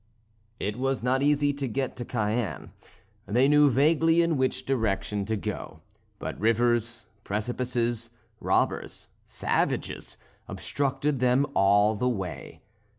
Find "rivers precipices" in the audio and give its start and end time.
6.39-8.09